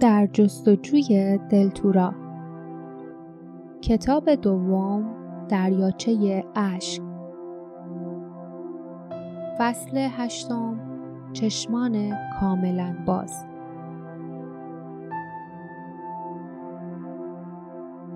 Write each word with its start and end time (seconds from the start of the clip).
در 0.00 0.28
جستجوی 0.32 1.38
دلتورا. 1.50 2.14
کتاب 3.80 4.34
دوم 4.34 5.04
دریاچه 5.48 6.44
اشک. 6.56 7.02
فصل 9.58 10.08
هشتم 10.10 10.80
چشمان 11.32 12.16
کاملا 12.40 12.94
باز. 13.06 13.44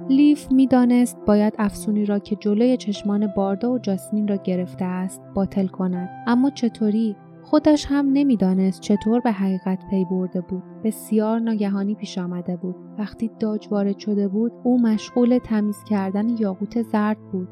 لیف 0.09 0.53
می‌دانست 0.53 1.19
باید 1.27 1.55
افسونی 1.59 2.05
را 2.05 2.19
که 2.19 2.37
جلوی 2.37 2.77
چشمان 2.77 3.27
باردا 3.27 3.73
و 3.73 3.79
جاسمین 3.79 4.29
را 4.29 4.37
گرفته 4.37 4.85
است 4.85 5.23
باطل 5.35 5.67
کند. 5.67 6.09
اما 6.27 6.51
چطوری؟ 6.51 7.17
خودش 7.43 7.87
هم 7.89 8.07
نمی‌دانست 8.13 8.81
چطور 8.81 9.21
به 9.21 9.33
حقیقت 9.33 9.79
پی 9.91 10.05
برده 10.05 10.41
بود. 10.41 10.63
بسیار 10.85 11.39
ناگهانی 11.39 11.95
پیش 11.95 12.19
آمده 12.19 12.57
بود. 12.57 12.77
وقتی 12.99 13.31
داج 13.41 13.69
وارد 13.71 13.99
شده 13.99 14.29
بود 14.29 14.53
او 14.65 14.83
مشغول 14.83 15.39
تمیز 15.39 15.85
کردن 15.85 16.29
یاقوت 16.29 16.83
زرد 16.83 17.19
بود. 17.33 17.49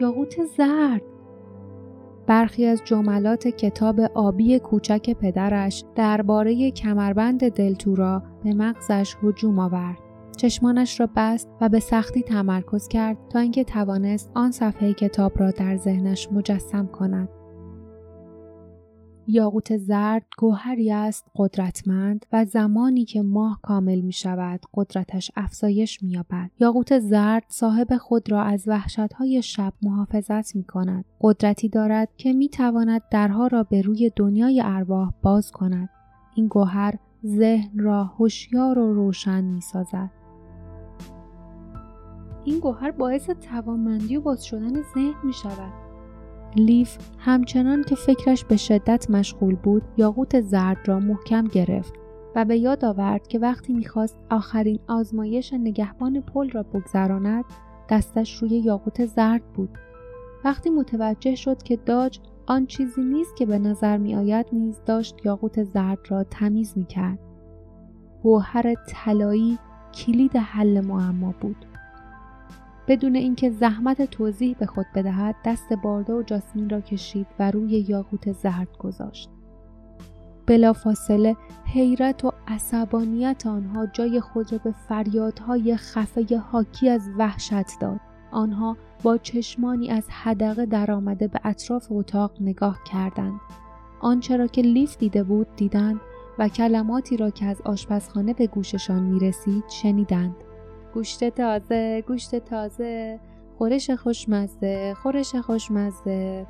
یاقوت 0.00 0.44
زرد! 0.56 1.02
برخی 2.26 2.66
از 2.66 2.82
جملات 2.84 3.48
کتاب 3.48 4.00
آبی 4.00 4.58
کوچک 4.58 5.10
پدرش 5.10 5.84
درباره 5.94 6.70
کمربند 6.70 7.48
دلتورا 7.48 8.22
به 8.44 8.54
مغزش 8.54 9.16
هجوم 9.22 9.58
آورد. 9.58 9.98
چشمانش 10.36 11.00
را 11.00 11.08
بست 11.16 11.48
و 11.60 11.68
به 11.68 11.80
سختی 11.80 12.22
تمرکز 12.22 12.88
کرد 12.88 13.18
تا 13.30 13.38
اینکه 13.38 13.64
توانست 13.64 14.30
آن 14.34 14.50
صفحه 14.50 14.92
کتاب 14.92 15.32
را 15.36 15.50
در 15.50 15.76
ذهنش 15.76 16.28
مجسم 16.32 16.86
کند. 16.86 17.28
یاقوت 19.26 19.76
زرد 19.76 20.26
گوهری 20.38 20.92
است 20.92 21.26
قدرتمند 21.36 22.26
و 22.32 22.44
زمانی 22.44 23.04
که 23.04 23.22
ماه 23.22 23.60
کامل 23.62 24.00
می 24.00 24.12
شود 24.12 24.60
قدرتش 24.74 25.30
افزایش 25.36 26.02
می 26.02 26.10
یابد. 26.10 26.50
یاقوت 26.60 26.98
زرد 26.98 27.44
صاحب 27.48 27.96
خود 27.96 28.32
را 28.32 28.42
از 28.42 28.68
وحشتهای 28.68 29.42
شب 29.42 29.72
محافظت 29.82 30.56
می 30.56 30.64
کند. 30.64 31.04
قدرتی 31.20 31.68
دارد 31.68 32.08
که 32.16 32.32
می 32.32 32.48
تواند 32.48 33.02
درها 33.10 33.46
را 33.46 33.62
به 33.62 33.82
روی 33.82 34.12
دنیای 34.16 34.62
ارواح 34.64 35.12
باز 35.22 35.52
کند. 35.52 35.88
این 36.34 36.46
گوهر 36.46 36.94
ذهن 37.26 37.78
را 37.78 38.04
هوشیار 38.04 38.78
و 38.78 38.94
روشن 38.94 39.44
می 39.44 39.60
سازد. 39.60 40.10
این 42.44 42.58
گوهر 42.58 42.90
باعث 42.90 43.30
توانمندی 43.30 44.16
و 44.16 44.20
باز 44.20 44.44
شدن 44.44 44.82
ذهن 44.94 45.14
می 45.24 45.32
شود. 45.32 45.91
لیف 46.56 46.98
همچنان 47.18 47.84
که 47.84 47.94
فکرش 47.94 48.44
به 48.44 48.56
شدت 48.56 49.10
مشغول 49.10 49.54
بود 49.54 49.82
یاقوت 49.96 50.40
زرد 50.40 50.88
را 50.88 50.98
محکم 50.98 51.44
گرفت 51.44 51.94
و 52.36 52.44
به 52.44 52.56
یاد 52.56 52.84
آورد 52.84 53.26
که 53.26 53.38
وقتی 53.38 53.72
می‌خواست 53.72 54.18
آخرین 54.30 54.78
آزمایش 54.88 55.52
نگهبان 55.52 56.20
پل 56.20 56.50
را 56.50 56.62
بگذراند 56.62 57.44
دستش 57.90 58.42
روی 58.42 58.50
یاقوت 58.50 59.06
زرد 59.06 59.52
بود. 59.54 59.78
وقتی 60.44 60.70
متوجه 60.70 61.34
شد 61.34 61.62
که 61.62 61.76
داج 61.76 62.18
آن 62.46 62.66
چیزی 62.66 63.02
نیست 63.02 63.36
که 63.36 63.46
به 63.46 63.58
نظر 63.58 63.96
میآید 63.96 64.46
نیز 64.52 64.80
داشت 64.86 65.26
یاقوت 65.26 65.62
زرد 65.62 65.98
را 66.08 66.24
تمیز 66.24 66.78
می‌کرد. 66.78 67.18
گوهر 68.22 68.74
طلایی 68.88 69.58
کلید 69.94 70.36
حل 70.36 70.80
معما 70.80 71.34
بود. 71.40 71.66
بدون 72.88 73.16
اینکه 73.16 73.50
زحمت 73.50 74.02
توضیح 74.02 74.56
به 74.58 74.66
خود 74.66 74.86
بدهد 74.94 75.36
دست 75.44 75.72
باردا 75.72 76.16
و 76.16 76.22
جاسمین 76.22 76.70
را 76.70 76.80
کشید 76.80 77.26
و 77.38 77.50
روی 77.50 77.84
یاقوت 77.88 78.32
زرد 78.32 78.78
گذاشت. 78.78 79.30
بلافاصله 80.46 81.36
حیرت 81.64 82.24
و 82.24 82.32
عصبانیت 82.48 83.46
آنها 83.46 83.86
جای 83.86 84.20
خود 84.20 84.52
را 84.52 84.58
به 84.58 84.74
فریادهای 84.88 85.76
خفه 85.76 86.38
حاکی 86.38 86.88
از 86.88 87.08
وحشت 87.18 87.80
داد. 87.80 88.00
آنها 88.32 88.76
با 89.02 89.18
چشمانی 89.18 89.90
از 89.90 90.04
حدقه 90.10 90.66
درآمده 90.66 91.28
به 91.28 91.40
اطراف 91.44 91.86
اتاق 91.90 92.32
نگاه 92.40 92.78
کردند. 92.84 93.40
آنچه 94.00 94.36
را 94.36 94.46
که 94.46 94.62
لیف 94.62 94.96
دیده 94.96 95.22
بود 95.24 95.46
دیدند 95.56 96.00
و 96.38 96.48
کلماتی 96.48 97.16
را 97.16 97.30
که 97.30 97.46
از 97.46 97.62
آشپزخانه 97.62 98.34
به 98.34 98.46
گوششان 98.46 99.02
می 99.02 99.20
رسید 99.20 99.64
شنیدند. 99.68 100.36
گوشت 100.94 101.28
تازه 101.28 102.04
گوشت 102.06 102.36
تازه 102.36 103.20
خورش 103.58 103.90
خوشمزه 103.90 104.94
خورش 105.02 105.34
خوشمزه. 105.34 106.46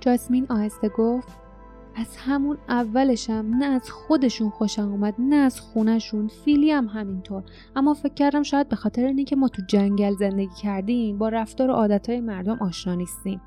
جاسمین 0.00 0.46
آهسته 0.50 0.88
گفت 0.88 1.38
از 1.96 2.16
همون 2.16 2.58
اولشم 2.68 3.46
نه 3.58 3.66
از 3.66 3.90
خودشون 3.90 4.50
خوشم 4.50 4.92
اومد 4.92 5.14
نه 5.18 5.36
از 5.36 5.60
خونشون 5.60 6.28
فیلی 6.28 6.70
هم 6.70 6.86
همینطور. 6.86 7.42
اما 7.76 7.94
فکر 7.94 8.14
کردم 8.14 8.42
شاید 8.42 8.68
به 8.68 8.76
خاطر 8.76 9.06
اینه 9.06 9.24
که 9.24 9.36
ما 9.36 9.48
تو 9.48 9.62
جنگل 9.68 10.14
زندگی 10.14 10.54
کردیم 10.62 11.18
با 11.18 11.28
رفتار 11.28 11.70
و 11.70 11.72
عادتهای 11.72 12.20
مردم 12.20 12.58
آشنا 12.60 12.94
نیستیم. 12.94 13.40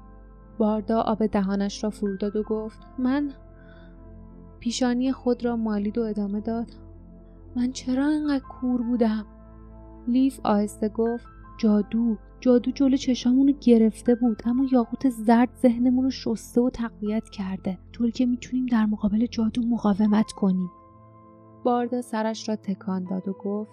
باردا 0.58 1.02
آب 1.02 1.26
دهانش 1.26 1.84
را 1.84 1.90
فرو 1.90 2.18
داد 2.18 2.36
و 2.36 2.44
گفت 2.44 2.80
من 3.00 3.32
پیشانی 4.60 5.12
خود 5.12 5.46
را 5.46 5.56
مالید 5.56 5.98
و 5.98 6.02
ادامه 6.02 6.40
داد. 6.40 6.68
من 7.56 7.72
چرا 7.72 8.08
اینقدر 8.08 8.44
کور 8.44 8.82
بودم؟ 8.82 9.26
لیف 10.08 10.40
آهسته 10.44 10.90
گفت 10.90 11.26
جادو 11.58 12.18
جادو 12.40 12.72
جلو 12.72 12.98
چشامون 12.98 13.48
رو 13.48 13.54
گرفته 13.62 14.16
بود 14.16 14.42
اما 14.46 14.66
یاقوت 14.72 15.10
زرد 15.10 15.50
ذهنمون 15.62 16.04
رو 16.04 16.10
شسته 16.10 16.62
و 16.62 16.70
تقویت 16.70 17.30
کرده 17.30 17.78
طوری 17.92 18.12
که 18.12 18.26
می‌تونیم 18.26 18.66
در 18.66 18.86
مقابل 18.86 19.26
جادو 19.26 19.62
مقاومت 19.62 20.32
کنیم. 20.32 20.72
باردا 21.64 22.02
سرش 22.02 22.50
را 22.50 22.56
تکان 22.56 23.04
داد 23.04 23.28
و 23.28 23.34
گفت 23.34 23.72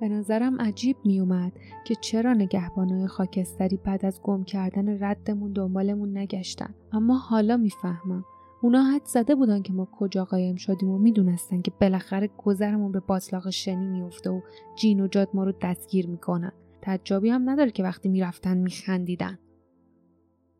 به 0.00 0.08
نظرم 0.08 0.60
عجیب 0.60 0.96
میومد 1.04 1.52
که 1.86 1.94
چرا 1.94 2.32
نگهبانای 2.32 3.06
خاکستری 3.06 3.76
بعد 3.76 4.06
از 4.06 4.20
گم 4.22 4.44
کردن 4.44 5.04
ردمون 5.04 5.52
دنبالمون 5.52 6.18
نگشتن 6.18 6.74
اما 6.92 7.18
حالا 7.18 7.56
می‌فهمم. 7.56 8.24
اونا 8.62 8.82
حد 8.82 9.04
زده 9.04 9.34
بودن 9.34 9.62
که 9.62 9.72
ما 9.72 9.88
کجا 9.92 10.24
قایم 10.24 10.56
شدیم 10.56 10.88
و 10.88 10.98
می‌دونستن 10.98 11.62
که 11.62 11.72
بالاخره 11.80 12.30
گذرمون 12.38 12.92
به 12.92 13.00
باطلاق 13.00 13.50
شنی 13.50 13.86
میفته 13.86 14.30
و 14.30 14.40
جین 14.76 15.00
و 15.00 15.08
جاد 15.08 15.28
ما 15.34 15.44
رو 15.44 15.52
دستگیر 15.62 16.06
می‌کنن. 16.06 16.52
تجابی 16.82 17.28
هم 17.28 17.50
نداره 17.50 17.70
که 17.70 17.82
وقتی 17.82 18.08
می‌رفتن 18.08 18.56
میخندیدن. 18.58 19.38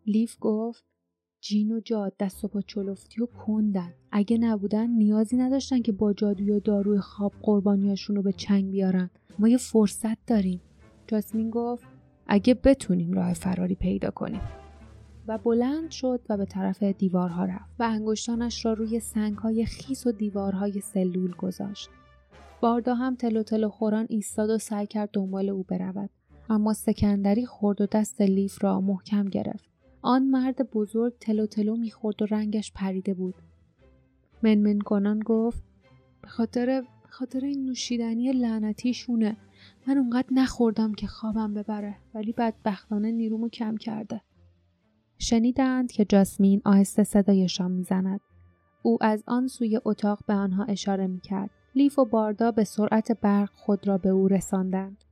لیف 0.07 0.37
گفت 0.41 0.85
جین 1.41 1.73
و 1.73 1.81
جاد 1.81 2.17
دست 2.21 2.45
و 2.45 2.49
پا 2.49 2.61
چلفتی 2.61 3.23
و 3.23 3.27
کندن. 3.27 3.95
اگه 4.13 4.39
نبودن 4.39 4.91
نیازی 4.91 5.37
نداشتن 5.37 5.83
که 5.83 5.93
با 5.93 6.13
جادو 6.13 6.45
یا 6.45 6.59
داروی 6.59 6.99
خواب 6.99 7.33
قربانیاشون 7.43 8.17
رو 8.17 8.23
به 8.23 8.33
چنگ 8.33 8.71
بیارن. 8.71 9.11
ما 9.39 9.49
یه 9.49 9.57
فرصت 9.57 10.27
داریم. 10.27 10.61
جاسمین 11.07 11.51
گفت 11.51 11.85
اگه 12.27 12.55
بتونیم 12.55 13.13
راه 13.13 13.33
فراری 13.33 13.75
پیدا 13.75 14.11
کنیم. 14.11 14.41
و 15.29 15.39
بلند 15.39 15.91
شد 15.91 16.21
و 16.29 16.37
به 16.37 16.45
طرف 16.45 16.83
دیوارها 16.83 17.45
رفت 17.45 17.75
و 17.79 17.83
انگشتانش 17.83 18.65
را 18.65 18.73
روی 18.73 19.01
سنگهای 19.01 19.67
خیس 19.67 20.07
و 20.07 20.13
دیوارهای 20.13 20.81
سلول 20.81 21.35
گذاشت. 21.35 21.91
باردا 22.61 22.95
هم 22.95 23.15
تلو 23.15 23.43
تلو 23.43 23.69
خوران 23.69 24.07
ایستاد 24.09 24.51
و 24.51 24.59
سعی 24.59 24.87
کرد 24.87 25.11
دنبال 25.13 25.49
او 25.49 25.63
برود 25.63 26.11
اما 26.51 26.73
سکندری 26.73 27.47
خورد 27.47 27.81
و 27.81 27.87
دست 27.87 28.21
لیف 28.21 28.65
را 28.65 28.81
محکم 28.81 29.25
گرفت. 29.25 29.69
آن 30.03 30.23
مرد 30.23 30.71
بزرگ 30.71 31.13
تلو 31.21 31.47
تلو 31.47 31.77
می‌خورد 31.77 32.23
و 32.23 32.27
رنگش 32.27 32.73
پریده 32.73 33.15
بود. 33.15 33.35
منمن 34.43 34.79
کنان 34.79 35.19
گفت 35.19 35.63
به 36.23 36.29
خاطر 36.29 36.83
خاطر 37.09 37.45
این 37.45 37.65
نوشیدنی 37.65 38.33
لعنتیشونه 38.33 39.37
من 39.87 39.99
اونقدر 39.99 40.29
نخوردم 40.31 40.95
که 40.95 41.07
خوابم 41.07 41.55
ببره 41.55 41.97
ولی 42.15 42.33
بدبختانه 42.33 43.13
نیرومو 43.13 43.49
کم 43.49 43.77
کرده. 43.77 44.21
شنیدند 45.19 45.93
که 45.93 46.05
جاسمین 46.05 46.63
آهسته 46.65 47.05
صدایشان 47.05 47.71
می‌زند. 47.71 48.21
او 48.83 48.99
از 49.01 49.25
آن 49.27 49.47
سوی 49.47 49.81
اتاق 49.85 50.19
به 50.27 50.35
آنها 50.35 50.65
اشاره 50.65 51.07
می‌کرد. 51.07 51.51
لیف 51.75 51.99
و 51.99 52.05
باردا 52.05 52.51
به 52.51 52.65
سرعت 52.65 53.21
برق 53.21 53.51
خود 53.55 53.89
را 53.89 53.99
به 53.99 54.09
او 54.09 54.29
رساندند. 54.29 55.05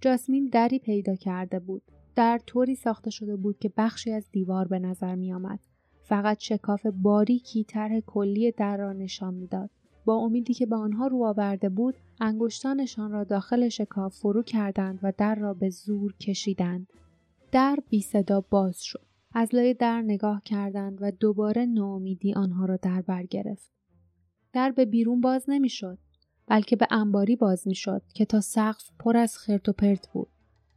جاسمین 0.00 0.48
دری 0.52 0.78
پیدا 0.78 1.14
کرده 1.14 1.58
بود. 1.58 1.82
در 2.16 2.40
طوری 2.46 2.74
ساخته 2.74 3.10
شده 3.10 3.36
بود 3.36 3.58
که 3.58 3.72
بخشی 3.76 4.12
از 4.12 4.30
دیوار 4.32 4.68
به 4.68 4.78
نظر 4.78 5.14
می 5.14 5.32
آمد. 5.32 5.60
فقط 6.02 6.38
شکاف 6.40 6.86
باریکی 6.86 7.64
طرح 7.64 8.00
کلی 8.00 8.52
در 8.52 8.76
را 8.76 8.92
نشان 8.92 9.34
می‌داد. 9.34 9.70
با 10.04 10.14
امیدی 10.14 10.54
که 10.54 10.66
به 10.66 10.76
آنها 10.76 11.06
رو 11.06 11.24
آورده 11.24 11.68
بود 11.68 11.94
انگشتانشان 12.20 13.12
را 13.12 13.24
داخل 13.24 13.68
شکاف 13.68 14.14
فرو 14.14 14.42
کردند 14.42 14.98
و 15.02 15.12
در 15.18 15.34
را 15.34 15.54
به 15.54 15.70
زور 15.70 16.12
کشیدند. 16.12 16.86
در 17.56 17.78
بی 17.88 18.00
صدا 18.00 18.40
باز 18.40 18.82
شد. 18.82 19.06
از 19.32 19.54
لای 19.54 19.74
در 19.74 20.02
نگاه 20.02 20.42
کردند 20.44 20.98
و 21.00 21.10
دوباره 21.10 21.66
ناامیدی 21.66 22.34
آنها 22.34 22.64
را 22.64 22.76
در 22.76 23.02
بر 23.02 23.22
گرفت. 23.22 23.70
در 24.52 24.70
به 24.70 24.84
بیرون 24.84 25.20
باز 25.20 25.44
نمی‌شد 25.48 25.98
بلکه 26.46 26.76
به 26.76 26.86
انباری 26.90 27.36
باز 27.36 27.68
می‌شد 27.68 28.02
که 28.14 28.24
تا 28.24 28.40
سقف 28.40 28.90
پر 28.98 29.16
از 29.16 29.38
خرت 29.38 29.68
و 29.68 29.72
پرت 29.72 30.08
بود. 30.12 30.28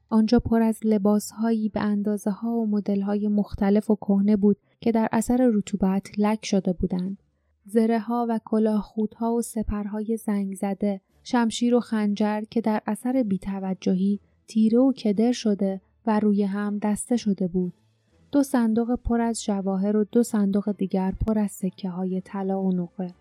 آنجا 0.09 0.39
پر 0.39 0.61
از 0.61 0.79
لباسهایی 0.83 1.69
به 1.69 1.81
اندازه 1.81 2.31
ها 2.31 2.51
و 2.51 2.67
مدل 2.67 3.01
های 3.01 3.27
مختلف 3.27 3.89
و 3.89 3.95
کهنه 3.95 4.35
بود 4.35 4.57
که 4.81 4.91
در 4.91 5.09
اثر 5.11 5.49
رطوبت 5.53 6.07
لک 6.17 6.45
شده 6.45 6.73
بودند. 6.73 7.23
زره 7.65 7.99
ها 7.99 8.25
و 8.29 8.39
کلاهخودها 8.45 9.33
و 9.33 9.41
سپرهای 9.41 10.17
زنگ 10.17 10.55
زده، 10.55 11.01
شمشیر 11.23 11.75
و 11.75 11.79
خنجر 11.79 12.41
که 12.41 12.61
در 12.61 12.81
اثر 12.85 13.23
بیتوجهی 13.23 14.19
تیره 14.47 14.79
و 14.79 14.93
کدر 14.93 15.31
شده 15.31 15.81
و 16.09 16.19
روی 16.19 16.43
هم 16.43 16.77
دسته 16.77 17.17
شده 17.17 17.47
بود. 17.47 17.73
دو 18.31 18.43
صندوق 18.43 18.95
پر 18.95 19.21
از 19.21 19.43
جواهر 19.43 19.97
و 19.97 20.03
دو 20.03 20.23
صندوق 20.23 20.71
دیگر 20.71 21.13
پر 21.27 21.39
از 21.39 21.51
سکه 21.51 21.89
های 21.89 22.21
طلا 22.21 22.61
و 22.61 22.75
نقره. 22.75 23.13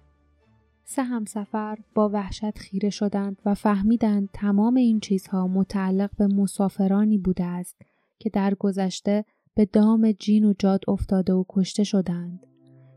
سه 0.85 1.03
همسفر 1.03 1.79
با 1.95 2.09
وحشت 2.09 2.59
خیره 2.59 2.91
شدند 2.91 3.43
و 3.45 3.55
فهمیدند 3.55 4.29
تمام 4.33 4.75
این 4.75 5.01
چیزها 5.01 5.47
متعلق 5.47 6.11
به 6.17 6.27
مسافرانی 6.27 7.19
بوده 7.19 7.45
است 7.45 7.83
که 8.19 8.31
در 8.31 8.55
گذشته 8.55 9.25
به 9.55 9.65
دام 9.65 10.13
جین 10.13 10.45
و 10.45 10.55
جاد 10.59 10.81
افتاده 10.89 11.33
و 11.33 11.45
کشته 11.49 11.85
شدند. 11.85 12.47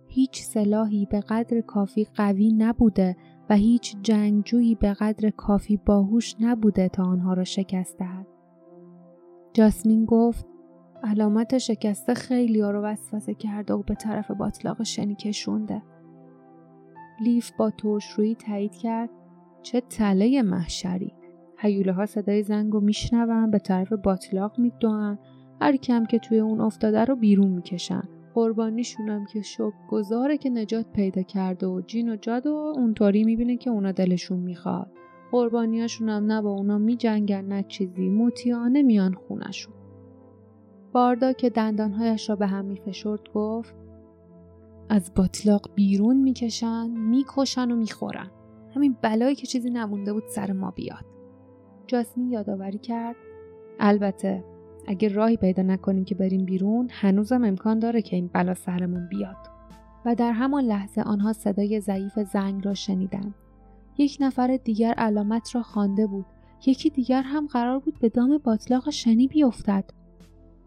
هیچ 0.07 0.44
سلاحی 0.44 1.05
به 1.05 1.19
قدر 1.19 1.61
کافی 1.61 2.07
قوی 2.15 2.53
نبوده 2.53 3.17
و 3.49 3.55
هیچ 3.55 3.95
جنگجویی 4.03 4.75
به 4.75 4.94
قدر 4.94 5.29
کافی 5.29 5.77
باهوش 5.77 6.35
نبوده 6.39 6.89
تا 6.89 7.03
آنها 7.03 7.33
را 7.33 7.44
شکست 7.44 7.97
دهد. 7.97 8.31
جاسمین 9.53 10.06
گفت 10.06 10.45
علامت 11.03 11.57
شکسته 11.57 12.13
خیلی 12.13 12.62
ها 12.62 12.71
رو 12.71 12.81
وسوسه 12.81 13.33
کرده 13.33 13.74
و 13.74 13.81
به 13.81 13.95
طرف 13.95 14.31
باطلاق 14.31 14.83
شنی 14.83 15.15
کشونده. 15.15 15.81
لیف 17.21 17.51
با 17.57 17.71
روی 18.18 18.36
تایید 18.36 18.75
کرد 18.75 19.09
چه 19.62 19.81
تله 19.81 20.42
محشری. 20.42 21.13
هیوله 21.57 21.92
ها 21.92 22.06
صدای 22.06 22.44
زنگ 22.44 22.74
رو 22.74 22.80
میشنون 22.80 23.51
به 23.51 23.59
طرف 23.59 23.94
باطلاق 23.94 24.59
میدوان 24.59 25.19
هر 25.62 25.75
کم 25.75 26.06
که 26.06 26.19
توی 26.19 26.39
اون 26.39 26.62
افتاده 26.62 27.06
رو 27.06 27.15
بیرون 27.15 27.51
می‌کشن. 27.51 28.04
قربانیشونم 28.33 29.25
که 29.25 29.42
شک 29.42 29.74
گذاره 29.89 30.38
که 30.38 30.50
نجات 30.50 30.86
پیدا 30.94 31.21
کرده 31.21 31.68
و 31.68 31.81
جین 31.81 32.09
و 32.09 32.15
جاد 32.15 32.47
و 32.47 32.74
اونطوری 32.75 33.24
می‌بینه 33.24 33.57
که 33.57 33.69
اونا 33.69 33.92
دلشون 33.92 34.39
می‌خواد. 34.39 34.92
قربانیاشونم 35.31 36.31
نه 36.31 36.42
با 36.42 36.50
اونا 36.50 36.78
میجنگن 36.78 37.45
نه 37.45 37.63
چیزی. 37.63 38.10
موتیانه 38.10 38.81
میان 38.81 39.13
خونشون 39.13 39.74
باردا 40.94 41.33
که 41.33 41.50
دندانهایش 41.50 42.30
را 42.30 42.36
به 42.36 42.48
هم 42.48 42.66
میفشرد 42.66 43.30
گفت 43.33 43.75
از 44.89 45.12
باطلاق 45.16 45.69
بیرون 45.75 46.18
می‌کشن 46.18 46.89
می‌کشن 46.89 47.72
و 47.72 47.75
می‌خورن. 47.75 48.31
همین 48.75 48.95
بلایی 49.01 49.36
که 49.36 49.48
چیزی 49.48 49.69
نمونده 49.69 50.13
بود 50.13 50.24
سر 50.28 50.51
ما 50.51 50.72
بیاد. 50.72 51.06
جاسمین 51.88 52.31
یادآوری 52.31 52.78
کرد. 52.78 53.16
البته 53.80 54.44
اگه 54.88 55.07
راهی 55.07 55.38
پیدا 55.38 55.63
نکنیم 55.63 56.06
که 56.06 56.16
بریم 56.16 56.45
بیرون 56.45 56.88
هنوزم 56.92 57.44
امکان 57.44 57.80
داره 57.80 58.01
که 58.01 58.16
این 58.16 58.30
بلا 58.33 58.54
سرمون 58.54 59.07
بیاد. 59.07 59.38
و 60.06 60.16
در 60.16 60.31
همان 60.31 60.63
لحظه 60.63 61.01
آنها 61.01 61.33
صدای 61.33 61.80
ضعیف 61.80 62.19
زنگ 62.19 62.66
را 62.66 62.74
شنیدند. 62.74 63.36
یک 64.01 64.18
نفر 64.19 64.57
دیگر 64.57 64.94
علامت 64.94 65.56
را 65.56 65.63
خوانده 65.63 66.07
بود. 66.07 66.25
یکی 66.65 66.89
دیگر 66.89 67.21
هم 67.21 67.48
قرار 67.48 67.80
بود 67.80 68.00
به 68.00 68.09
دام 68.09 68.38
باطلاق 68.38 68.89
شنی 68.89 69.27
بیفتد. 69.27 69.86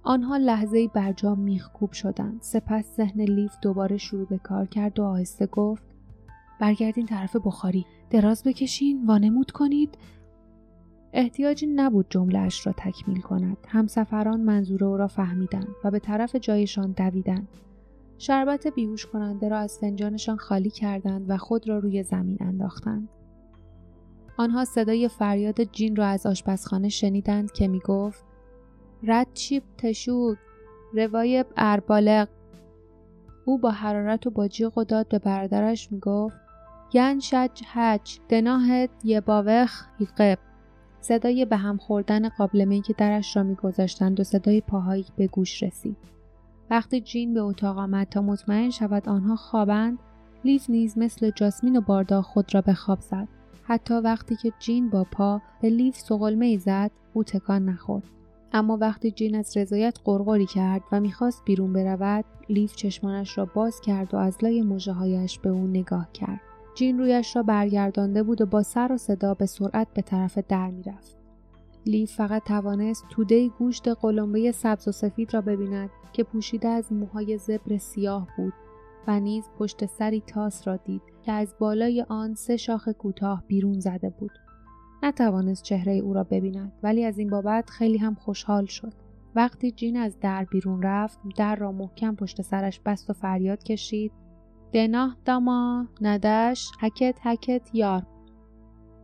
آنها 0.03 0.37
لحظه 0.37 0.89
برجام 0.89 1.41
میخکوب 1.41 1.93
شدند. 1.93 2.43
سپس 2.43 2.97
ذهن 2.97 3.21
لیف 3.21 3.53
دوباره 3.63 3.97
شروع 3.97 4.27
به 4.27 4.39
کار 4.39 4.67
کرد 4.67 5.01
و 5.01 5.05
آهسته 5.05 5.47
گفت 5.47 5.83
برگردین 6.61 7.07
طرف 7.07 7.37
بخاری. 7.37 7.87
دراز 8.11 8.43
بکشین 8.43 9.07
وانمود 9.07 9.51
کنید. 9.51 9.99
احتیاجی 11.13 11.67
نبود 11.67 12.07
جملهاش 12.11 12.67
را 12.67 12.75
تکمیل 12.77 13.21
کند. 13.21 13.57
همسفران 13.69 14.41
منظور 14.41 14.85
او 14.85 14.97
را 14.97 15.07
فهمیدند 15.07 15.69
و 15.85 15.91
به 15.91 15.99
طرف 15.99 16.37
جایشان 16.37 16.93
دویدند. 16.93 17.49
شربت 18.19 18.67
بیهوش 18.67 19.07
کننده 19.07 19.49
را 19.49 19.59
از 19.59 19.79
فنجانشان 19.79 20.37
خالی 20.37 20.71
کردند 20.71 21.31
و 21.31 21.37
خود 21.37 21.69
را 21.69 21.79
روی 21.79 22.03
زمین 22.03 22.39
انداختند. 22.41 23.09
آنها 24.37 24.65
صدای 24.65 25.09
فریاد 25.09 25.63
جین 25.63 25.97
را 25.97 26.07
از 26.07 26.27
آشپزخانه 26.27 26.89
شنیدند 26.89 27.53
که 27.53 27.69
می 27.69 27.81
گفت 27.81 28.25
رد 29.03 29.27
چیب 29.35 29.63
تشود 29.79 30.39
روای 30.95 31.45
اربالق 31.57 32.29
او 33.45 33.59
با 33.59 33.71
حرارت 33.71 34.27
و 34.27 34.31
با 34.31 34.49
جیغ 34.49 34.79
و 34.79 34.85
داد 34.85 35.09
به 35.09 35.19
برادرش 35.19 35.93
می‌گفت 35.93 36.37
ین 36.93 37.21
شج 37.21 37.63
هج 37.67 38.19
دناهت 38.29 38.91
یه 39.05 39.21
باوخ 39.21 39.87
یقب 40.01 40.39
صدای 41.01 41.45
به 41.45 41.57
هم 41.57 41.77
خوردن 41.77 42.29
قابلمه 42.29 42.81
که 42.81 42.93
درش 42.93 43.37
را 43.37 43.43
میگذاشتند 43.43 44.21
و 44.21 44.25
صدای 44.25 44.61
پاهایی 44.61 45.07
به 45.17 45.27
گوش 45.27 45.63
رسید. 45.63 45.97
وقتی 46.71 47.01
جین 47.01 47.35
به 47.35 47.41
اتاق 47.41 47.79
آمد 47.79 48.09
تا 48.09 48.23
مطمئن 48.23 48.71
شود 48.71 49.09
آنها 49.09 49.37
خوابند 49.37 49.99
لیف 50.45 50.71
نیز 50.71 50.99
مثل 50.99 51.31
جاسمین 51.31 51.77
و 51.77 51.81
باردا 51.81 52.23
خود 52.23 52.55
را 52.55 52.61
به 52.61 52.75
خواب 52.75 53.01
زد. 53.01 53.29
حتی 53.67 53.95
وقتی 53.95 54.37
که 54.37 54.53
جین 54.59 54.91
با 54.91 55.07
پا 55.13 55.41
به 55.63 55.71
لیف 55.71 55.97
سقلمه 55.97 56.59
زد 56.59 56.91
او 57.15 57.25
تکان 57.25 57.65
نخورد. 57.65 58.05
اما 58.53 58.77
وقتی 58.77 59.11
جین 59.11 59.35
از 59.35 59.57
رضایت 59.57 59.99
قرقری 60.05 60.47
کرد 60.47 60.83
و 60.93 61.01
می‌خواست 61.01 61.43
بیرون 61.45 61.73
برود 61.73 62.25
لیف 62.49 62.77
چشمانش 62.77 63.39
را 63.39 63.45
باز 63.45 63.81
کرد 63.81 64.15
و 64.15 64.17
از 64.17 64.45
لای 64.45 64.63
مژههایش 64.63 65.39
به 65.39 65.51
او 65.51 65.67
نگاه 65.67 66.13
کرد. 66.13 66.41
جین 66.75 66.99
رویش 66.99 67.37
را 67.37 67.43
برگردانده 67.43 68.23
بود 68.23 68.41
و 68.41 68.47
با 68.47 68.63
سر 68.63 68.93
و 68.93 68.97
صدا 68.97 69.35
به 69.35 69.47
سرعت 69.47 69.89
به 69.95 70.03
طرف 70.03 70.39
در 70.39 70.71
می‌رفت. 70.71 71.17
لیف 71.87 72.15
فقط 72.15 72.45
توانست 72.45 73.05
توده 73.11 73.49
گوشت 73.49 73.89
قلمبه 73.89 74.53
سبز 74.53 74.89
و 74.89 74.93
سفید 74.93 75.35
را 75.35 75.41
ببیند 75.41 75.91
که 76.13 76.25
پوشیده 76.25 76.69
از 76.69 76.93
موهای 76.93 77.39
زبر 77.39 77.79
سیاه 77.79 78.29
بود. 78.37 78.53
و 79.06 79.21
نیز 79.21 79.45
پشت 79.59 79.87
سری 79.87 80.21
تاس 80.21 80.69
را 80.69 80.77
دید 80.77 81.03
که 81.23 81.33
از 81.33 81.55
بالای 81.59 82.05
آن 82.09 82.35
سه 82.35 82.56
شاخ 82.56 82.89
کوتاه 82.89 83.45
بیرون 83.47 83.81
زده 83.81 84.11
بود. 84.11 84.31
نتوانست 85.03 85.62
چهره 85.62 85.93
او 85.93 86.12
را 86.12 86.25
ببیند 86.25 86.73
ولی 86.83 87.05
از 87.05 87.19
این 87.19 87.31
بابت 87.31 87.71
خیلی 87.71 87.99
هم 87.99 88.15
خوشحال 88.15 88.67
شد. 88.67 88.93
وقتی 89.35 89.71
جین 89.71 89.97
از 89.97 90.21
در 90.21 90.45
بیرون 90.45 90.83
رفت 90.83 91.19
در 91.37 91.56
را 91.56 91.73
محکم 91.73 92.15
پشت 92.15 92.43
سرش 92.43 92.81
بست 92.81 93.11
و 93.11 93.12
فریاد 93.12 93.62
کشید. 93.62 94.12
دناه 94.73 95.17
داما 95.25 95.87
ندش 96.01 96.71
حکت 96.81 97.19
حکت 97.23 97.71
یار. 97.75 98.06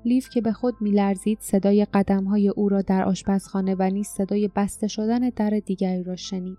لیف 0.05 0.29
که 0.29 0.41
به 0.41 0.53
خود 0.53 0.75
میلرزید 0.81 1.39
صدای 1.41 1.85
قدم 1.85 2.25
های 2.25 2.49
او 2.49 2.69
را 2.69 2.83
در 2.83 3.05
آشپزخانه 3.05 3.77
و 3.79 3.83
نیز 3.83 4.07
صدای 4.07 4.49
بسته 4.57 4.87
شدن 4.87 5.29
در 5.29 5.51
دیگری 5.51 6.03
را 6.03 6.17
شنید. 6.17 6.59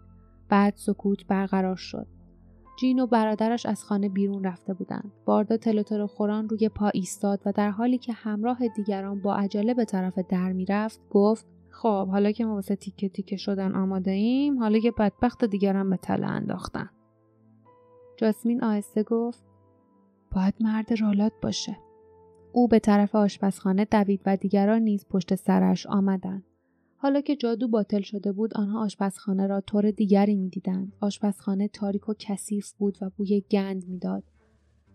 بعد 0.50 0.74
سکوت 0.76 1.28
برقرار 1.28 1.76
شد. 1.76 2.08
جین 2.82 3.00
و 3.00 3.08
برادرش 3.08 3.66
از 3.66 3.84
خانه 3.84 4.10
بیرون 4.10 4.44
رفته 4.44 4.74
بودند. 4.74 5.12
باردا 5.26 5.58
تلوتلو 5.58 6.08
خوران 6.08 6.50
روی 6.50 6.70
پا 6.70 6.90
ایستاد 6.94 7.42
و 7.46 7.52
در 7.52 7.70
حالی 7.70 7.98
که 7.98 8.14
همراه 8.14 8.68
دیگران 8.68 9.22
با 9.22 9.36
عجله 9.36 9.74
به 9.74 9.86
طرف 9.86 10.20
در 10.20 10.52
می‌رفت 10.52 11.00
گفت 11.10 11.46
خب 11.70 12.08
حالا 12.08 12.32
که 12.32 12.46
ما 12.46 12.54
واسه 12.54 12.76
تیکه 12.76 13.10
تیکه 13.10 13.38
شدن 13.38 13.76
آماده 13.76 14.12
ایم 14.12 14.60
حالا 14.60 14.80
که 14.80 14.92
بدبخت 14.92 15.46
دیگران 15.46 15.90
به 15.90 15.98
تله 15.98 16.28
انداختن. 16.28 16.90
جاسمین 18.18 18.64
آهسته 18.64 19.04
گفت 19.04 19.44
باید 20.32 20.54
مرد 20.60 21.02
رالات 21.02 21.34
باشه. 21.42 21.78
او 22.54 22.68
به 22.68 22.80
طرف 22.80 23.16
آشپزخانه 23.16 23.86
دوید 23.86 24.22
و 24.26 24.38
دیگران 24.38 24.82
نیز 24.82 25.06
پشت 25.10 25.36
سرش 25.36 25.88
آمدند. 25.88 26.44
حالا 27.04 27.22
که 27.22 27.36
جادو 27.36 27.68
باطل 27.68 28.02
شده 28.02 28.32
بود 28.32 28.54
آنها 28.54 28.84
آشپزخانه 28.84 29.48
را 29.48 29.62
طور 29.62 29.92
دیگری 29.92 30.36
می‌دیدند. 30.36 30.94
آشپزخانه 31.00 31.68
تاریک 31.68 32.10
و 32.10 32.14
کثیف 32.20 32.72
بود 32.72 32.98
و 33.02 33.10
بوی 33.18 33.44
گند 33.52 33.88
می‌داد. 33.88 34.24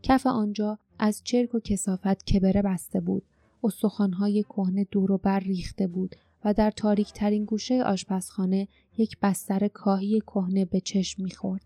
کف 0.03 0.27
آنجا 0.27 0.79
از 0.99 1.23
چرک 1.25 1.55
و 1.55 1.61
کسافت 1.61 2.25
کبره 2.25 2.63
بسته 2.63 3.01
بود. 3.01 3.23
استخوانهای 3.65 4.43
کهنه 4.43 4.87
دور 4.91 5.13
و 5.13 5.19
بر 5.19 5.41
ریخته 5.41 5.87
بود 5.87 6.17
و 6.45 6.55
در 6.55 6.71
تاریک 6.71 7.13
ترین 7.13 7.45
گوشه 7.45 7.83
آشپزخانه 7.83 8.69
یک 8.99 9.17
بستر 9.23 9.69
کاهی 9.69 10.21
کهنه 10.21 10.65
به 10.65 10.81
چشم 10.81 11.23
می‌خورد. 11.23 11.63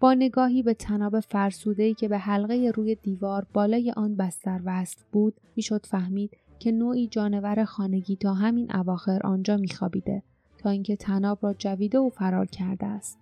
با 0.00 0.14
نگاهی 0.14 0.62
به 0.62 0.74
تناب 0.74 1.20
فرسوده‌ای 1.20 1.94
که 1.94 2.08
به 2.08 2.18
حلقه 2.18 2.72
روی 2.74 2.94
دیوار 2.94 3.46
بالای 3.52 3.92
آن 3.96 4.16
بستر 4.16 4.60
وصل 4.64 5.00
بود 5.12 5.34
می‌شد 5.56 5.86
فهمید 5.86 6.36
که 6.64 6.72
نوعی 6.72 7.06
جانور 7.06 7.64
خانگی 7.64 8.16
تا 8.16 8.34
همین 8.34 8.76
اواخر 8.76 9.20
آنجا 9.24 9.56
میخوابیده 9.56 10.22
تا 10.58 10.70
اینکه 10.70 10.96
تناب 10.96 11.38
را 11.42 11.54
جویده 11.54 11.98
و 11.98 12.08
فرار 12.08 12.46
کرده 12.46 12.86
است 12.86 13.18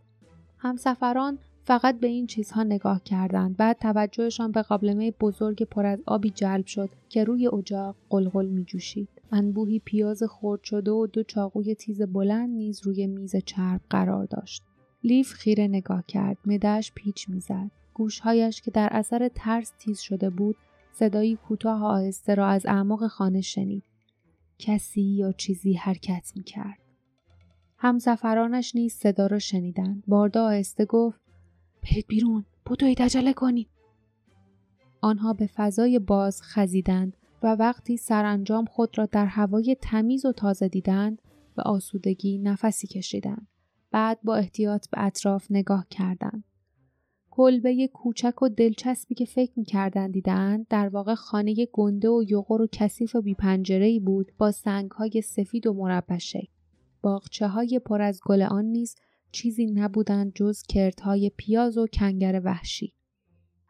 همسفران 0.58 1.38
فقط 1.64 2.00
به 2.00 2.06
این 2.06 2.26
چیزها 2.26 2.62
نگاه 2.62 3.02
کردند 3.04 3.56
بعد 3.56 3.78
توجهشان 3.78 4.52
به 4.52 4.62
قابلمه 4.62 5.10
بزرگ 5.10 5.62
پر 5.62 5.86
از 5.86 5.98
آبی 6.06 6.30
جلب 6.30 6.66
شد 6.66 6.90
که 7.08 7.24
روی 7.24 7.48
اجاق 7.48 7.96
قلقل 8.10 8.46
می 8.46 8.64
جوشید. 8.64 9.08
انبوهی 9.32 9.78
پیاز 9.78 10.22
خرد 10.22 10.62
شده 10.62 10.90
و 10.90 11.06
دو 11.06 11.22
چاقوی 11.22 11.74
تیز 11.74 12.02
بلند 12.02 12.50
نیز 12.50 12.86
روی 12.86 13.06
میز 13.06 13.36
چرب 13.36 13.80
قرار 13.90 14.24
داشت. 14.24 14.62
لیف 15.04 15.32
خیره 15.32 15.68
نگاه 15.68 16.04
کرد. 16.08 16.36
مدهش 16.46 16.92
پیچ 16.94 17.28
می‌زد. 17.28 17.70
گوشهایش 17.94 18.60
که 18.60 18.70
در 18.70 18.88
اثر 18.92 19.30
ترس 19.34 19.72
تیز 19.78 20.00
شده 20.00 20.30
بود 20.30 20.56
صدایی 20.92 21.36
کوتاه 21.36 21.84
آهسته 21.84 22.34
را 22.34 22.48
از 22.48 22.66
اعماق 22.66 23.06
خانه 23.06 23.40
شنید. 23.40 23.84
کسی 24.58 25.02
یا 25.02 25.32
چیزی 25.32 25.72
حرکت 25.74 26.32
می 26.36 26.42
کرد. 26.42 26.78
همسفرانش 27.78 28.74
نیز 28.74 28.92
صدا 28.94 29.26
را 29.26 29.38
شنیدند. 29.38 30.02
باردا 30.06 30.44
آهسته 30.44 30.84
گفت 30.84 31.20
برید 31.82 32.06
بیرون. 32.06 32.44
بدوید 32.66 33.02
عجله 33.02 33.32
کنید. 33.32 33.68
آنها 35.00 35.32
به 35.32 35.46
فضای 35.46 35.98
باز 35.98 36.42
خزیدند 36.42 37.16
و 37.42 37.54
وقتی 37.54 37.96
سرانجام 37.96 38.64
خود 38.64 38.98
را 38.98 39.06
در 39.06 39.26
هوای 39.26 39.76
تمیز 39.80 40.24
و 40.24 40.32
تازه 40.32 40.68
دیدند 40.68 41.22
به 41.56 41.62
آسودگی 41.62 42.38
نفسی 42.38 42.86
کشیدند. 42.86 43.46
بعد 43.90 44.18
با 44.24 44.36
احتیاط 44.36 44.88
به 44.88 45.04
اطراف 45.04 45.46
نگاه 45.50 45.86
کردند. 45.90 46.44
کلبه 47.34 47.88
کوچک 47.92 48.42
و 48.42 48.48
دلچسبی 48.48 49.14
که 49.14 49.24
فکر 49.24 49.52
می‌کردن 49.56 50.10
دیدن 50.10 50.66
در 50.70 50.88
واقع 50.88 51.14
خانه 51.14 51.66
گنده 51.72 52.08
و 52.08 52.22
یغور 52.28 52.62
و 52.62 52.68
کثیف 52.72 53.16
و 53.16 53.22
بیپنجره 53.22 54.00
بود 54.00 54.32
با 54.38 54.52
های 54.92 55.22
سفید 55.22 55.66
و 55.66 55.72
مربع 55.72 56.18
شکل. 56.18 56.46
باغچه 57.02 57.48
های 57.48 57.80
پر 57.84 58.02
از 58.02 58.20
گل 58.24 58.42
آن 58.42 58.64
نیز 58.64 58.96
چیزی 59.32 59.66
نبودند 59.66 60.32
جز 60.34 60.62
کردهای 60.62 61.30
پیاز 61.36 61.78
و 61.78 61.86
کنگر 61.86 62.40
وحشی. 62.44 62.94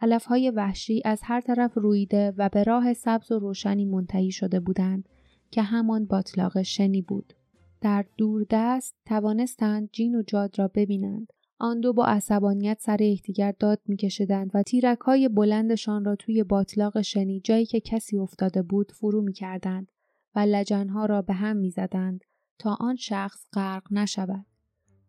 علف 0.01 0.25
های 0.25 0.51
وحشی 0.51 1.03
از 1.05 1.21
هر 1.23 1.41
طرف 1.41 1.73
رویده 1.75 2.35
و 2.37 2.49
به 2.49 2.63
راه 2.63 2.95
سبز 2.95 3.33
و 3.33 3.39
روشنی 3.39 3.85
منتهی 3.85 4.31
شده 4.31 4.61
بودند 4.61 5.09
که 5.51 5.63
همان 5.63 6.05
باطلاق 6.05 6.63
شنی 6.63 7.03
بود. 7.03 7.33
در 7.81 8.05
دست 8.51 8.95
توانستند 9.07 9.89
جین 9.93 10.15
و 10.15 10.23
جاد 10.23 10.59
را 10.59 10.71
ببینند 10.75 11.33
آن 11.63 11.81
دو 11.81 11.93
با 11.93 12.05
عصبانیت 12.05 12.81
سر 12.81 13.01
یکدیگر 13.01 13.55
داد 13.59 13.81
میکشیدند 13.87 14.51
و 14.55 14.63
تیرک 14.63 14.99
های 14.99 15.29
بلندشان 15.29 16.05
را 16.05 16.17
توی 16.17 16.45
باطلاق 16.45 17.01
شنی 17.01 17.41
جایی 17.41 17.67
که 17.67 17.81
کسی 17.81 18.19
افتاده 18.19 18.63
بود 18.63 18.93
فرو 18.93 19.23
می‌کردند 19.23 19.93
و 20.35 20.39
لجنها 20.39 21.07
را 21.07 21.23
به 21.23 21.35
هم 21.35 21.57
می‌زدند 21.57 22.25
تا 22.59 22.77
آن 22.81 22.97
شخص 22.97 23.47
غرق 23.53 23.93
نشود. 23.93 24.47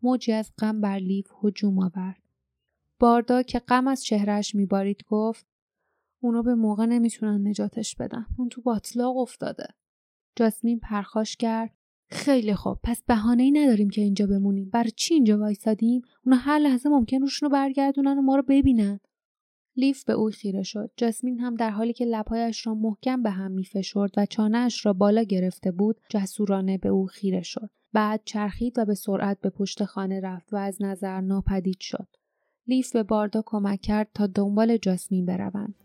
موجی 0.01 0.31
از 0.31 0.51
غم 0.57 0.81
بر 0.81 0.97
لیف 0.97 1.31
هجوم 1.43 1.79
آورد. 1.79 2.21
باردا 2.99 3.43
که 3.43 3.59
غم 3.59 3.87
از 3.87 4.03
چهرش 4.03 4.55
میبارید 4.55 5.03
گفت 5.07 5.45
اونا 6.19 6.41
به 6.41 6.55
موقع 6.55 6.85
نمی‌تونن 6.85 7.47
نجاتش 7.47 7.95
بدن. 7.95 8.25
اون 8.37 8.49
تو 8.49 8.61
باطلاق 8.61 9.17
افتاده. 9.17 9.67
جاسمین 10.35 10.79
پرخاش 10.79 11.35
کرد 11.35 11.71
خیلی 12.09 12.53
خوب. 12.53 12.79
پس 12.83 13.03
بهانه 13.07 13.43
ای 13.43 13.51
نداریم 13.51 13.89
که 13.89 14.01
اینجا 14.01 14.27
بمونیم. 14.27 14.69
برای 14.69 14.91
چی 14.91 15.13
اینجا 15.13 15.37
وایسادیم؟ 15.37 16.01
اونا 16.25 16.37
هر 16.37 16.59
لحظه 16.59 16.89
ممکن 16.89 17.21
روشون 17.21 17.49
رو 17.49 17.53
برگردونن 17.53 18.17
و 18.17 18.21
ما 18.21 18.35
رو 18.35 18.43
ببینن. 18.47 18.99
لیف 19.75 20.03
به 20.03 20.13
او 20.13 20.29
خیره 20.29 20.63
شد. 20.63 20.91
جاسمین 20.97 21.39
هم 21.39 21.55
در 21.55 21.69
حالی 21.69 21.93
که 21.93 22.05
لبهایش 22.05 22.67
را 22.67 22.73
محکم 22.73 23.23
به 23.23 23.29
هم 23.29 23.51
میفشرد 23.51 24.11
و 24.17 24.25
چانهاش 24.25 24.85
را 24.85 24.93
بالا 24.93 25.23
گرفته 25.23 25.71
بود 25.71 26.01
جسورانه 26.09 26.77
به 26.77 26.89
او 26.89 27.05
خیره 27.05 27.41
شد. 27.41 27.69
بعد 27.93 28.21
چرخید 28.25 28.79
و 28.79 28.85
به 28.85 28.93
سرعت 28.93 29.41
به 29.41 29.49
پشت 29.49 29.83
خانه 29.83 30.19
رفت 30.19 30.53
و 30.53 30.57
از 30.57 30.81
نظر 30.81 31.21
ناپدید 31.21 31.79
شد. 31.79 32.07
لیف 32.67 32.91
به 32.91 33.03
باردا 33.03 33.43
کمک 33.45 33.81
کرد 33.81 34.09
تا 34.13 34.27
دنبال 34.27 34.77
جاسمین 34.77 35.25
بروند. 35.25 35.75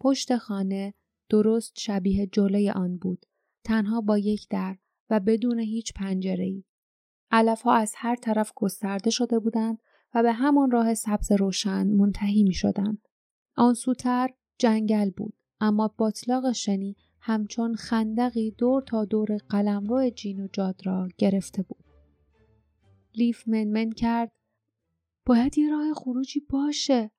پشت 0.00 0.36
خانه 0.36 0.94
درست 1.28 1.72
شبیه 1.78 2.26
جلوی 2.26 2.70
آن 2.70 2.96
بود. 2.96 3.26
تنها 3.64 4.00
با 4.00 4.18
یک 4.18 4.48
در. 4.50 4.76
و 5.10 5.20
بدون 5.20 5.58
هیچ 5.58 5.92
پنجره 5.94 6.44
ای. 6.44 6.64
علف 7.30 7.62
ها 7.62 7.74
از 7.74 7.92
هر 7.96 8.16
طرف 8.16 8.52
گسترده 8.56 9.10
شده 9.10 9.38
بودند 9.38 9.78
و 10.14 10.22
به 10.22 10.32
همان 10.32 10.70
راه 10.70 10.94
سبز 10.94 11.32
روشن 11.32 11.86
منتهی 11.86 12.42
می 12.42 12.54
شدند. 12.54 13.08
آن 13.56 13.74
سوتر 13.74 14.30
جنگل 14.58 15.10
بود 15.10 15.34
اما 15.60 15.94
باطلاق 15.96 16.52
شنی 16.52 16.96
همچون 17.20 17.74
خندقی 17.74 18.50
دور 18.50 18.82
تا 18.82 19.04
دور 19.04 19.36
قلمرو 19.36 20.10
جین 20.10 20.40
و 20.40 20.48
جاد 20.52 20.80
را 20.84 21.08
گرفته 21.18 21.62
بود. 21.62 21.84
لیف 23.14 23.48
منمن 23.48 23.90
کرد 23.90 24.32
باید 25.26 25.58
یه 25.58 25.70
راه 25.70 25.94
خروجی 25.94 26.40
باشه. 26.40 27.10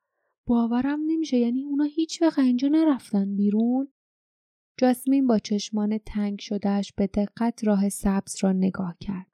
باورم 0.46 1.00
نمیشه 1.08 1.38
یعنی 1.38 1.64
اونا 1.64 1.84
هیچ 1.84 2.22
وقت 2.22 2.40
اینجا 2.40 2.68
نرفتن 2.68 3.36
بیرون؟ 3.36 3.88
جاسمین 4.80 5.28
با 5.28 5.40
چشمان 5.40 5.98
تنگ 5.98 6.40
شدهش 6.40 6.94
به 6.96 7.08
دقت 7.08 7.64
راه 7.64 7.90
سبز 7.90 8.36
را 8.44 8.52
نگاه 8.52 8.98
کرد. 9.00 9.28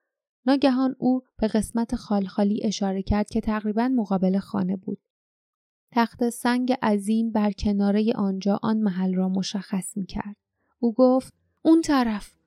ناگهان 0.46 0.96
او 1.00 1.22
به 1.38 1.48
قسمت 1.48 1.96
خالخالی 1.96 2.62
اشاره 2.64 3.04
کرد 3.04 3.30
که 3.30 3.42
تقریبا 3.42 3.88
مقابل 3.88 4.40
خانه 4.40 4.76
بود. 4.76 5.00
تخت 5.92 6.30
سنگ 6.30 6.72
عظیم 6.82 7.32
بر 7.32 7.52
کناره 7.52 8.14
آنجا 8.16 8.60
آن 8.64 8.78
محل 8.78 9.14
را 9.14 9.30
مشخص 9.30 9.98
می 9.98 10.06
کرد. 10.06 10.36
او 10.80 10.94
گفت 10.94 11.34
اون 11.62 11.82
طرف 11.82 12.38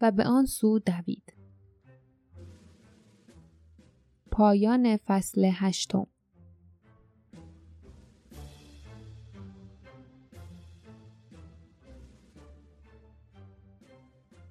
و 0.00 0.10
به 0.10 0.24
آن 0.24 0.46
سو 0.46 0.78
دوید. 0.78 1.34
پایان 4.30 4.96
فصل 4.96 5.50
هشتم 5.54 6.06